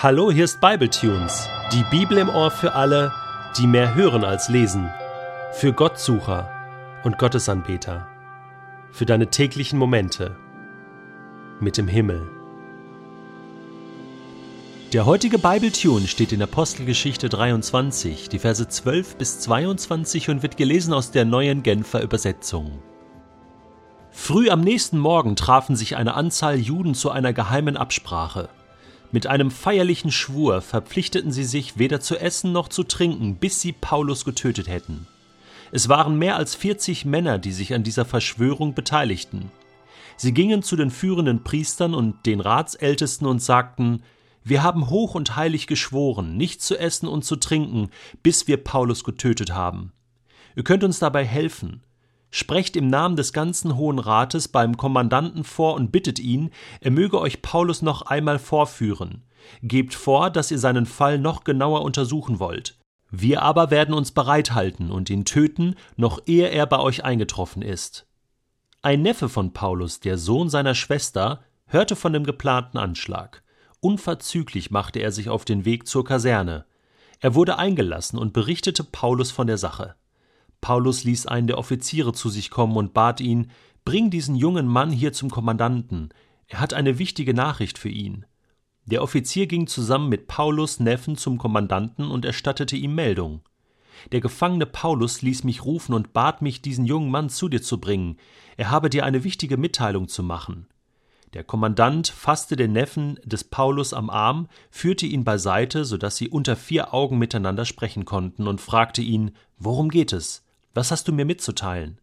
[0.00, 3.12] Hallo, hier ist Bibletunes, die Bibel im Ohr für alle,
[3.56, 4.88] die mehr hören als lesen,
[5.54, 6.48] für Gottsucher
[7.02, 8.06] und Gottesanbeter,
[8.92, 10.36] für deine täglichen Momente
[11.58, 12.30] mit dem Himmel.
[14.92, 20.94] Der heutige Bibletune steht in Apostelgeschichte 23, die Verse 12 bis 22 und wird gelesen
[20.94, 22.78] aus der neuen Genfer Übersetzung.
[24.12, 28.48] Früh am nächsten Morgen trafen sich eine Anzahl Juden zu einer geheimen Absprache.
[29.10, 33.72] Mit einem feierlichen Schwur verpflichteten sie sich, weder zu essen noch zu trinken, bis sie
[33.72, 35.06] Paulus getötet hätten.
[35.72, 39.50] Es waren mehr als 40 Männer, die sich an dieser Verschwörung beteiligten.
[40.16, 44.02] Sie gingen zu den führenden Priestern und den Ratsältesten und sagten,
[44.44, 47.90] wir haben hoch und heilig geschworen, nicht zu essen und zu trinken,
[48.22, 49.92] bis wir Paulus getötet haben.
[50.56, 51.82] Ihr könnt uns dabei helfen.
[52.30, 57.18] Sprecht im Namen des ganzen Hohen Rates beim Kommandanten vor und bittet ihn, er möge
[57.20, 59.24] euch Paulus noch einmal vorführen.
[59.62, 62.78] Gebt vor, dass ihr seinen Fall noch genauer untersuchen wollt.
[63.10, 68.06] Wir aber werden uns bereithalten und ihn töten, noch ehe er bei euch eingetroffen ist.
[68.82, 73.42] Ein Neffe von Paulus, der Sohn seiner Schwester, hörte von dem geplanten Anschlag.
[73.80, 76.66] Unverzüglich machte er sich auf den Weg zur Kaserne.
[77.20, 79.94] Er wurde eingelassen und berichtete Paulus von der Sache.
[80.60, 83.50] Paulus ließ einen der Offiziere zu sich kommen und bat ihn,
[83.84, 86.10] Bring diesen jungen Mann hier zum Kommandanten,
[86.46, 88.24] er hat eine wichtige Nachricht für ihn.
[88.86, 93.42] Der Offizier ging zusammen mit Paulus Neffen zum Kommandanten und erstattete ihm Meldung.
[94.12, 97.78] Der Gefangene Paulus ließ mich rufen und bat mich, diesen jungen Mann zu dir zu
[97.78, 98.16] bringen.
[98.56, 100.66] Er habe dir eine wichtige Mitteilung zu machen.
[101.34, 106.30] Der Kommandant fasste den Neffen des Paulus am Arm, führte ihn beiseite, so dass sie
[106.30, 110.47] unter vier Augen miteinander sprechen konnten, und fragte ihn Worum geht es?
[110.78, 111.98] Was hast du mir mitzuteilen?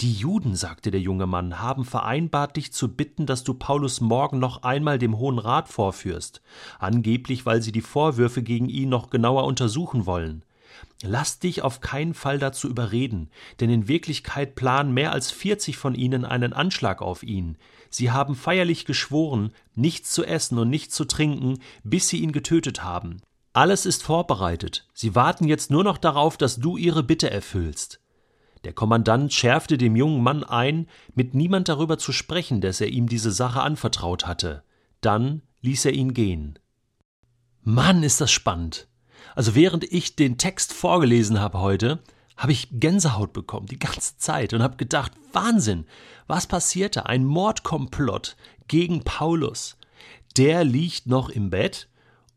[0.00, 4.40] Die Juden, sagte der junge Mann, haben vereinbart, dich zu bitten, dass du Paulus morgen
[4.40, 6.42] noch einmal dem Hohen Rat vorführst,
[6.80, 10.44] angeblich weil sie die Vorwürfe gegen ihn noch genauer untersuchen wollen.
[11.04, 15.94] Lass dich auf keinen Fall dazu überreden, denn in Wirklichkeit planen mehr als vierzig von
[15.94, 17.56] ihnen einen Anschlag auf ihn.
[17.88, 22.82] Sie haben feierlich geschworen, nichts zu essen und nichts zu trinken, bis sie ihn getötet
[22.82, 23.22] haben.
[23.54, 24.86] Alles ist vorbereitet.
[24.94, 28.00] Sie warten jetzt nur noch darauf, dass du ihre Bitte erfüllst.
[28.64, 33.08] Der Kommandant schärfte dem jungen Mann ein, mit niemand darüber zu sprechen, dass er ihm
[33.08, 34.62] diese Sache anvertraut hatte.
[35.00, 36.58] Dann ließ er ihn gehen.
[37.62, 38.88] Mann, ist das spannend.
[39.34, 42.02] Also während ich den Text vorgelesen habe heute,
[42.36, 45.86] habe ich Gänsehaut bekommen, die ganze Zeit, und habe gedacht, Wahnsinn,
[46.26, 47.06] was passierte?
[47.06, 48.36] Ein Mordkomplott
[48.68, 49.76] gegen Paulus.
[50.36, 51.88] Der liegt noch im Bett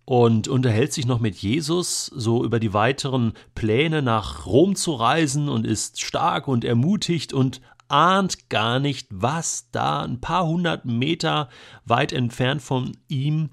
[0.05, 5.49] und unterhält sich noch mit Jesus so über die weiteren Pläne nach Rom zu reisen
[5.49, 11.49] und ist stark und ermutigt und ahnt gar nicht, was da ein paar hundert Meter
[11.85, 13.49] weit entfernt von ihm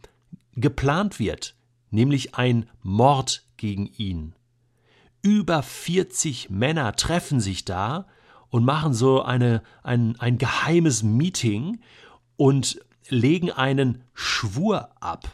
[0.55, 1.55] geplant wird,
[1.91, 4.35] nämlich ein Mord gegen ihn.
[5.23, 8.07] Über 40 Männer treffen sich da
[8.51, 11.81] und machen so eine, ein, ein geheimes Meeting
[12.37, 15.31] und legen einen Schwur ab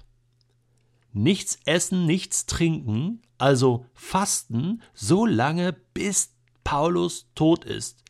[1.22, 6.34] nichts essen, nichts trinken, also fasten, so lange bis
[6.64, 8.04] Paulus tot ist.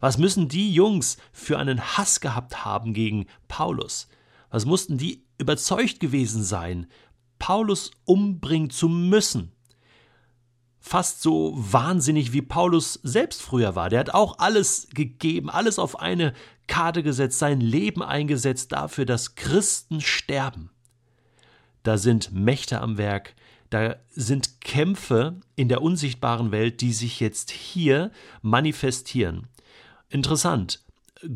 [0.00, 4.08] Was müssen die Jungs für einen Hass gehabt haben gegen Paulus?
[4.50, 6.86] Was mussten die überzeugt gewesen sein,
[7.38, 9.52] Paulus umbringen zu müssen?
[10.78, 13.90] Fast so wahnsinnig wie Paulus selbst früher war.
[13.90, 16.32] Der hat auch alles gegeben, alles auf eine
[16.66, 20.70] Karte gesetzt, sein Leben eingesetzt dafür, dass Christen sterben
[21.82, 23.34] da sind Mächte am Werk,
[23.70, 28.10] da sind Kämpfe in der unsichtbaren Welt, die sich jetzt hier
[28.42, 29.46] manifestieren.
[30.08, 30.84] Interessant.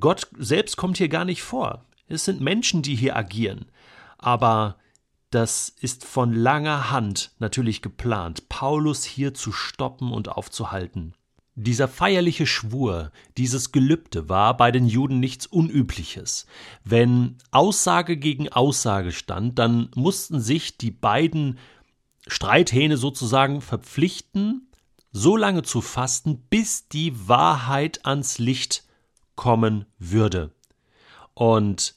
[0.01, 1.85] Gott selbst kommt hier gar nicht vor.
[2.09, 3.67] Es sind Menschen, die hier agieren.
[4.19, 4.77] Aber
[5.31, 11.15] das ist von langer Hand natürlich geplant, Paulus hier zu stoppen und aufzuhalten.
[11.57, 16.47] Dieser feierliche Schwur, dieses Gelübde war bei den Juden nichts Unübliches.
[16.83, 21.59] Wenn Aussage gegen Aussage stand, dann mussten sich die beiden
[22.27, 24.69] Streithähne sozusagen verpflichten,
[25.13, 28.85] so lange zu fasten, bis die Wahrheit ans Licht
[29.37, 30.51] kommen würde.
[31.35, 31.95] Und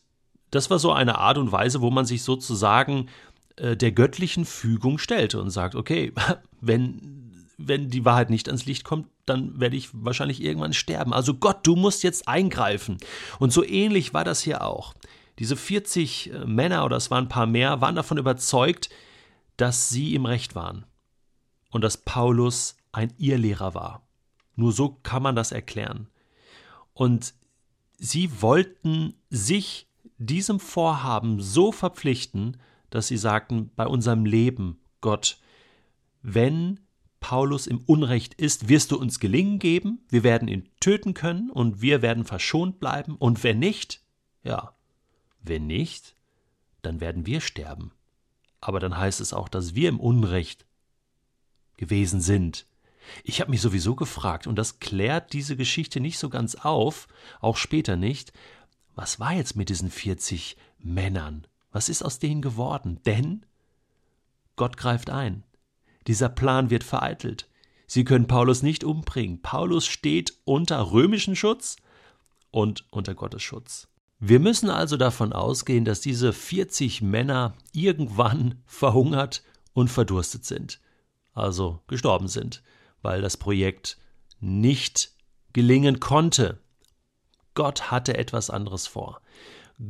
[0.52, 3.10] das war so eine Art und Weise, wo man sich sozusagen
[3.56, 6.14] äh, der göttlichen Fügung stellte und sagt, okay,
[6.62, 7.18] wenn
[7.58, 11.14] wenn die Wahrheit nicht ans Licht kommt, dann werde ich wahrscheinlich irgendwann sterben.
[11.14, 12.98] Also Gott, du musst jetzt eingreifen.
[13.40, 14.94] Und so ähnlich war das hier auch.
[15.40, 18.90] Diese 40 äh, Männer, oder es waren ein paar mehr, waren davon überzeugt,
[19.58, 20.86] dass sie im Recht waren.
[21.70, 24.08] Und dass Paulus ein Irrlehrer war.
[24.56, 26.08] Nur so kann man das erklären.
[26.94, 27.34] Und
[27.98, 29.88] sie wollten sich
[30.18, 32.58] diesem Vorhaben so verpflichten,
[32.90, 35.38] dass sie sagten, bei unserem Leben, Gott,
[36.22, 36.80] wenn
[37.28, 41.82] Paulus im Unrecht ist, wirst du uns gelingen geben, wir werden ihn töten können und
[41.82, 44.02] wir werden verschont bleiben, und wenn nicht,
[44.44, 44.74] ja,
[45.42, 46.16] wenn nicht,
[46.84, 47.92] dann werden wir sterben.
[48.62, 50.66] Aber dann heißt es auch, dass wir im Unrecht
[51.76, 52.66] gewesen sind.
[53.26, 57.10] Ich habe mich sowieso gefragt, und das klärt diese Geschichte nicht so ganz auf,
[57.42, 58.32] auch später nicht,
[58.96, 61.46] was war jetzt mit diesen 40 Männern?
[61.74, 63.02] Was ist aus denen geworden?
[63.06, 63.46] Denn
[64.56, 65.44] Gott greift ein.
[66.08, 67.48] Dieser Plan wird vereitelt.
[67.86, 69.42] Sie können Paulus nicht umbringen.
[69.42, 71.78] Paulus steht unter römischen Schutz
[72.52, 73.88] und unter Gottes Schutz.
[74.20, 79.44] Wir müssen also davon ausgehen, dass diese 40 Männer irgendwann verhungert
[79.74, 80.80] und verdurstet sind,
[81.34, 82.64] also gestorben sind,
[83.02, 83.98] weil das Projekt
[84.40, 85.12] nicht
[85.54, 86.60] gelingen konnte.
[87.54, 89.22] Gott hatte etwas anderes vor.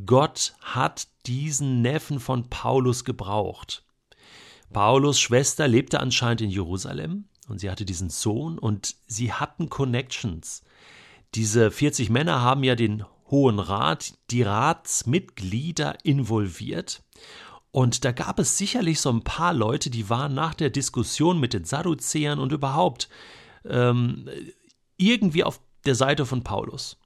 [0.04, 3.82] Gott hat diesen Neffen von Paulus gebraucht.
[4.72, 10.62] Paulus Schwester lebte anscheinend in Jerusalem und sie hatte diesen Sohn und sie hatten Connections.
[11.34, 17.02] Diese 40 Männer haben ja den Hohen Rat, die Ratsmitglieder involviert.
[17.70, 21.52] Und da gab es sicherlich so ein paar Leute, die waren nach der Diskussion mit
[21.52, 23.08] den Sadduzäern und überhaupt
[23.64, 24.28] ähm,
[24.96, 26.98] irgendwie auf der Seite von Paulus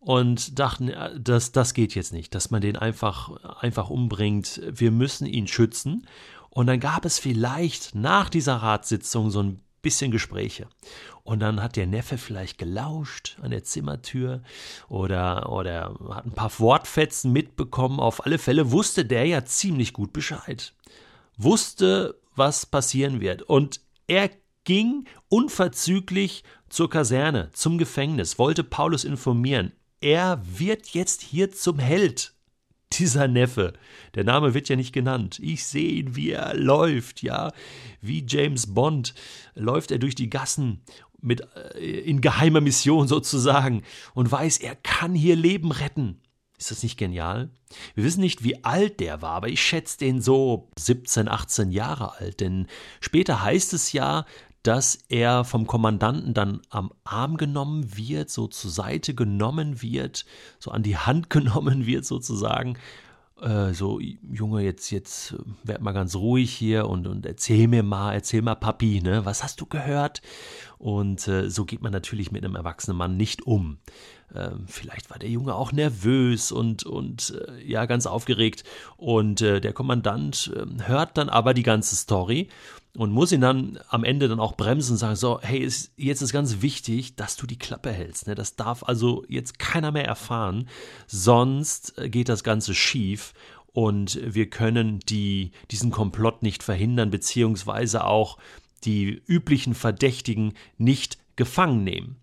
[0.00, 4.60] und dachten, das, das geht jetzt nicht, dass man den einfach, einfach umbringt.
[4.66, 6.06] Wir müssen ihn schützen.
[6.50, 10.66] Und dann gab es vielleicht nach dieser Ratssitzung so ein bisschen Gespräche.
[11.22, 14.42] Und dann hat der Neffe vielleicht gelauscht an der Zimmertür
[14.88, 18.00] oder, oder hat ein paar Wortfetzen mitbekommen.
[18.00, 20.74] Auf alle Fälle wusste der ja ziemlich gut Bescheid.
[21.36, 23.42] Wusste, was passieren wird.
[23.42, 24.30] Und er
[24.64, 29.72] ging unverzüglich zur Kaserne, zum Gefängnis, wollte Paulus informieren.
[30.00, 32.34] Er wird jetzt hier zum Held
[32.92, 33.72] dieser Neffe.
[34.14, 35.38] Der Name wird ja nicht genannt.
[35.40, 37.52] Ich sehe ihn, wie er läuft, ja,
[38.00, 39.14] wie James Bond
[39.54, 40.82] läuft er durch die Gassen
[41.20, 41.42] mit
[41.76, 43.82] äh, in geheimer Mission sozusagen
[44.14, 46.20] und weiß, er kann hier Leben retten.
[46.58, 47.48] Ist das nicht genial?
[47.94, 52.18] Wir wissen nicht, wie alt der war, aber ich schätze den so 17, 18 Jahre
[52.18, 52.66] alt, denn
[53.00, 54.26] später heißt es ja,
[54.62, 60.26] dass er vom Kommandanten dann am Arm genommen wird, so zur Seite genommen wird,
[60.58, 62.76] so an die Hand genommen wird sozusagen.
[63.40, 67.82] Äh, so, Junge, jetzt, jetzt äh, werd mal ganz ruhig hier und, und erzähl mir
[67.82, 70.20] mal, erzähl mal, Papi, ne, was hast du gehört?
[70.78, 73.78] Und äh, so geht man natürlich mit einem erwachsenen Mann nicht um.
[74.34, 78.64] Ähm, vielleicht war der Junge auch nervös und, und äh, ja, ganz aufgeregt.
[78.96, 82.48] Und äh, der Kommandant ähm, hört dann aber die ganze Story
[82.96, 86.22] und muss ihn dann am Ende dann auch bremsen und sagen, so, hey, ist, jetzt
[86.22, 88.26] ist ganz wichtig, dass du die Klappe hältst.
[88.26, 88.34] Ne?
[88.34, 90.68] Das darf also jetzt keiner mehr erfahren,
[91.06, 93.32] sonst äh, geht das Ganze schief
[93.72, 98.38] und wir können die, diesen Komplott nicht verhindern, beziehungsweise auch
[98.84, 102.16] die üblichen Verdächtigen nicht gefangen nehmen.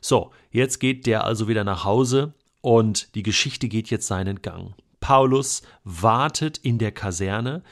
[0.00, 4.74] So, jetzt geht der also wieder nach Hause und die Geschichte geht jetzt seinen Gang.
[5.00, 7.62] Paulus wartet in der Kaserne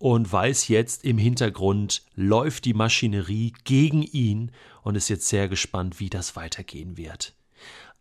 [0.00, 4.50] und weiß jetzt im Hintergrund läuft die Maschinerie gegen ihn
[4.82, 7.34] und ist jetzt sehr gespannt, wie das weitergehen wird.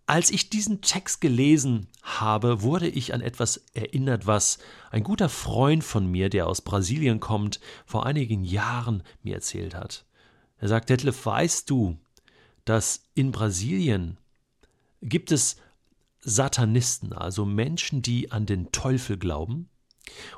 [0.06, 4.60] Als ich diesen Text gelesen habe, wurde ich an etwas erinnert, was
[4.92, 10.06] ein guter Freund von mir, der aus Brasilien kommt, vor einigen Jahren mir erzählt hat.
[10.58, 11.98] Er sagt, Detlef, weißt du,
[12.64, 14.18] dass in Brasilien
[15.02, 15.58] gibt es
[16.22, 19.68] Satanisten, also Menschen, die an den Teufel glauben?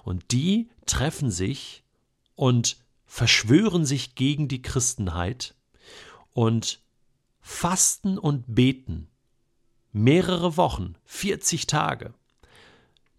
[0.04, 1.84] Und die treffen sich
[2.36, 5.56] und verschwören sich gegen die Christenheit
[6.34, 6.82] und
[7.42, 9.08] fasten und beten
[9.92, 12.14] mehrere Wochen, 40 Tage,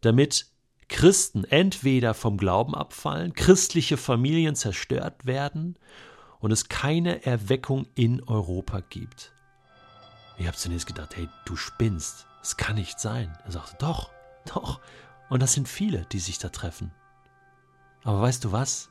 [0.00, 0.46] damit
[0.88, 5.76] Christen entweder vom Glauben abfallen, christliche Familien zerstört werden
[6.40, 9.32] und es keine Erweckung in Europa gibt.
[10.38, 13.36] Ich habe zunächst gedacht, hey, du spinnst, das kann nicht sein.
[13.44, 14.10] Er sagte, doch,
[14.46, 14.80] doch,
[15.32, 16.92] und das sind viele, die sich da treffen.
[18.04, 18.90] Aber weißt du was?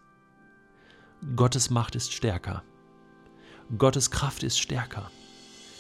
[1.36, 2.64] Gottes Macht ist stärker.
[3.78, 5.12] Gottes Kraft ist stärker.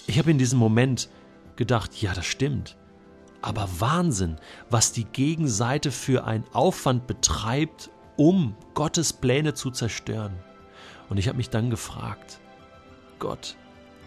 [0.05, 1.09] Ich habe in diesem Moment
[1.55, 2.77] gedacht, ja, das stimmt.
[3.41, 4.35] Aber Wahnsinn,
[4.69, 10.37] was die Gegenseite für einen Aufwand betreibt, um Gottes Pläne zu zerstören.
[11.09, 12.39] Und ich habe mich dann gefragt,
[13.17, 13.55] Gott,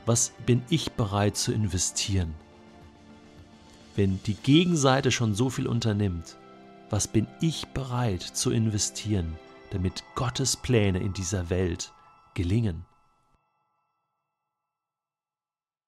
[0.07, 2.33] was bin ich bereit zu investieren?
[3.97, 6.37] Wenn die Gegenseite schon so viel unternimmt,
[6.91, 9.37] was bin ich bereit zu investieren,
[9.71, 11.93] damit Gottes Pläne in dieser Welt
[12.35, 12.85] gelingen?